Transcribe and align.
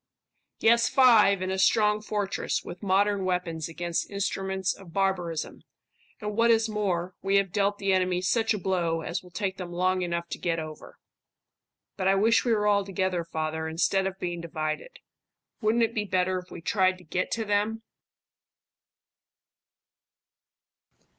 "Yes, 0.57 0.89
five, 0.89 1.43
in 1.43 1.51
a 1.51 1.59
strong 1.59 2.01
fortress, 2.01 2.63
with 2.63 2.81
modern 2.81 3.23
weapons 3.23 3.69
against 3.69 4.09
instruments 4.09 4.73
of 4.73 4.93
barbarism; 4.93 5.61
and 6.19 6.35
what 6.35 6.49
is 6.49 6.67
more, 6.67 7.13
we 7.21 7.35
have 7.35 7.51
dealt 7.51 7.77
the 7.77 7.93
enemy 7.93 8.19
such 8.23 8.51
a 8.51 8.57
blow 8.57 9.01
as 9.01 9.21
will 9.21 9.29
take 9.29 9.57
them 9.57 9.71
long 9.71 10.01
enough 10.01 10.27
to 10.29 10.39
get 10.39 10.57
over." 10.57 10.97
"But 11.97 12.07
I 12.07 12.15
wish 12.15 12.43
we 12.43 12.51
were 12.51 12.65
all 12.65 12.83
together, 12.83 13.23
father, 13.23 13.67
instead 13.67 14.07
of 14.07 14.17
being 14.17 14.41
divided. 14.41 14.97
Wouldn't 15.61 15.83
it 15.83 15.93
be 15.93 16.05
better 16.05 16.39
if 16.39 16.49
we 16.49 16.61
tried 16.61 16.97
to 16.97 17.03
get 17.03 17.29
to 17.33 17.45
them?" 17.45 17.83